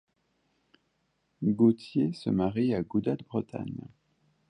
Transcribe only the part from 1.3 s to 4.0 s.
Gauthier se marie à Guda de Bretagne.